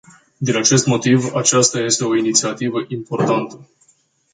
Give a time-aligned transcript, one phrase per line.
[0.37, 3.67] Din acest motiv, aceasta este o inițiativă importantă.